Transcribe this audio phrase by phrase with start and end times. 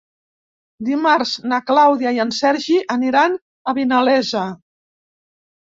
[0.87, 3.39] Dimarts na Clàudia i en Sergi aniran
[3.73, 4.51] a Vinalesa.